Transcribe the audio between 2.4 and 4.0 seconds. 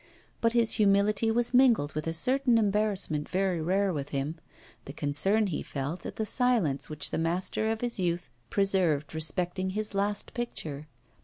embarrassment very rare